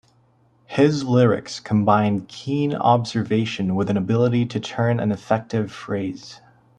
[0.65, 6.41] His lyrics combined keen observation with an ability to turn an effective phrase.